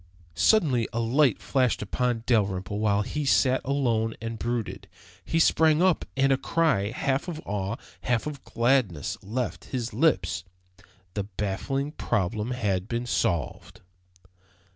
Suddenly 0.33 0.87
a 0.91 0.99
light 0.99 1.43
flashed 1.43 1.83
upon 1.83 2.23
Dalrymple 2.25 2.79
while 2.79 3.03
he 3.03 3.23
sat 3.23 3.61
alone 3.63 4.15
and 4.19 4.39
brooded. 4.39 4.87
He 5.23 5.37
sprang 5.37 5.79
up 5.83 6.05
and 6.17 6.31
a 6.31 6.37
cry, 6.39 6.89
half 6.89 7.27
of 7.27 7.39
awe, 7.45 7.75
half 8.01 8.25
of 8.25 8.43
gladness, 8.43 9.19
left 9.21 9.65
his 9.65 9.93
lips. 9.93 10.43
The 11.13 11.25
baffling 11.25 11.91
problem 11.91 12.49
had 12.49 12.87
been 12.87 13.05
solved! 13.05 13.81